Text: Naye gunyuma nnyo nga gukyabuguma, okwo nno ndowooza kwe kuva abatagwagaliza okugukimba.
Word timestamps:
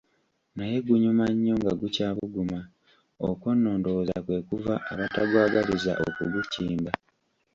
Naye 0.55 0.77
gunyuma 0.85 1.23
nnyo 1.33 1.53
nga 1.59 1.71
gukyabuguma, 1.81 2.59
okwo 3.29 3.47
nno 3.55 3.71
ndowooza 3.79 4.17
kwe 4.25 4.37
kuva 4.47 4.73
abatagwagaliza 4.91 5.91
okugukimba. 6.07 6.91